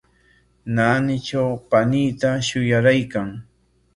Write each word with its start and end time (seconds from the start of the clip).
Naanitraw 0.75 1.51
paninta 1.69 2.29
shuyaraykan. 2.47 3.29